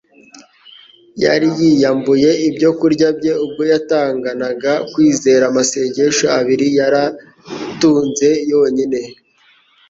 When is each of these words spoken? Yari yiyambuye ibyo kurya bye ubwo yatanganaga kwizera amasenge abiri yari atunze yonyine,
Yari 1.23 1.47
yiyambuye 1.59 2.29
ibyo 2.49 2.69
kurya 2.79 3.07
bye 3.17 3.33
ubwo 3.45 3.63
yatanganaga 3.71 4.71
kwizera 4.91 5.43
amasenge 5.51 6.03
abiri 6.37 6.67
yari 6.79 6.99
atunze 7.07 8.29
yonyine, 8.51 8.99